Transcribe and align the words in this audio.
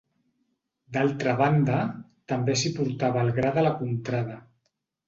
D'altra 0.97 1.35
banda, 1.43 1.77
també 2.35 2.59
s'hi 2.63 2.75
portava 2.81 3.23
el 3.27 3.33
gra 3.41 3.57
de 3.61 3.69
la 3.71 3.79
contrada. 3.85 4.43